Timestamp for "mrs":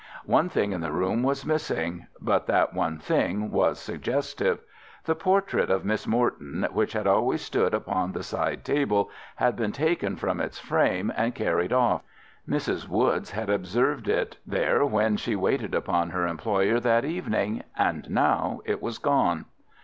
12.49-12.87